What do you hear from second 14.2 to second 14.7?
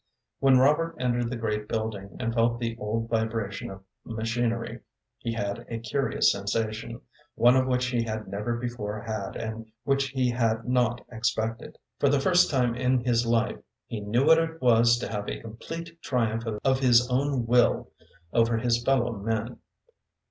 what it